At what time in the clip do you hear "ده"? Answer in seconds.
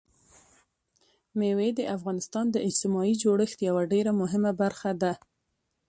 5.01-5.13